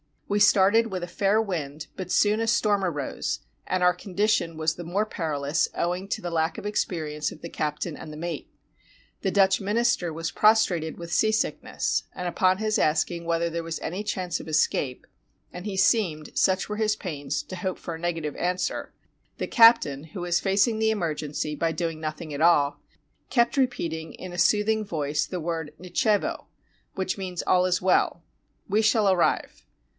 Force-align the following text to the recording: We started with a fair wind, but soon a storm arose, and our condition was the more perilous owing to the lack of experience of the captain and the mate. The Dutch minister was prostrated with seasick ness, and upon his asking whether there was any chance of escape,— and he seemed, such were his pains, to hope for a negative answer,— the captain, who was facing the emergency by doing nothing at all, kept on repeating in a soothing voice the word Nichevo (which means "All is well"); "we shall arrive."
We 0.27 0.39
started 0.39 0.87
with 0.87 1.03
a 1.03 1.07
fair 1.07 1.41
wind, 1.41 1.87
but 1.95 2.09
soon 2.09 2.39
a 2.39 2.47
storm 2.47 2.83
arose, 2.85 3.41
and 3.67 3.83
our 3.83 3.93
condition 3.93 4.57
was 4.57 4.73
the 4.73 4.83
more 4.85 5.05
perilous 5.05 5.67
owing 5.75 6.07
to 6.07 6.21
the 6.21 6.31
lack 6.31 6.57
of 6.57 6.65
experience 6.65 7.31
of 7.33 7.41
the 7.41 7.49
captain 7.49 7.97
and 7.97 8.11
the 8.11 8.17
mate. 8.17 8.49
The 9.23 9.29
Dutch 9.29 9.59
minister 9.61 10.11
was 10.13 10.31
prostrated 10.31 10.97
with 10.97 11.11
seasick 11.13 11.61
ness, 11.61 12.03
and 12.15 12.27
upon 12.29 12.57
his 12.57 12.79
asking 12.79 13.25
whether 13.25 13.47
there 13.49 13.61
was 13.61 13.79
any 13.81 14.03
chance 14.03 14.39
of 14.39 14.47
escape,— 14.47 15.05
and 15.53 15.65
he 15.65 15.77
seemed, 15.77 16.31
such 16.35 16.67
were 16.69 16.77
his 16.77 16.95
pains, 16.95 17.43
to 17.43 17.57
hope 17.57 17.77
for 17.77 17.93
a 17.93 17.99
negative 17.99 18.35
answer,— 18.37 18.93
the 19.37 19.47
captain, 19.47 20.05
who 20.05 20.21
was 20.21 20.39
facing 20.39 20.79
the 20.79 20.91
emergency 20.91 21.55
by 21.55 21.73
doing 21.73 21.99
nothing 21.99 22.33
at 22.33 22.41
all, 22.41 22.79
kept 23.29 23.55
on 23.57 23.63
repeating 23.65 24.13
in 24.13 24.31
a 24.33 24.37
soothing 24.39 24.83
voice 24.83 25.27
the 25.27 25.41
word 25.41 25.73
Nichevo 25.77 26.45
(which 26.95 27.17
means 27.19 27.43
"All 27.43 27.65
is 27.67 27.81
well"); 27.83 28.23
"we 28.67 28.81
shall 28.81 29.11
arrive." 29.11 29.65